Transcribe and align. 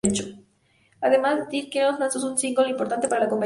Además, 0.99 1.47
Dead 1.51 1.69
Kennedys 1.69 1.99
lanzó 1.99 2.25
un 2.27 2.35
"single" 2.35 2.67
importante 2.71 3.07
para 3.07 3.25
la 3.25 3.29
compañía. 3.29 3.39